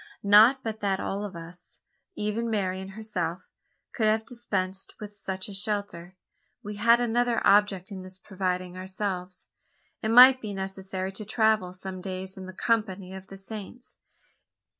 [0.23, 1.79] Not but that all of us
[2.15, 3.43] even Marian herself
[3.93, 6.15] could have dispensed with such a shelter.
[6.63, 9.45] We had another object in thus providing ourselves.
[10.01, 13.99] It might be necessary to travel some days in the company of the Saints.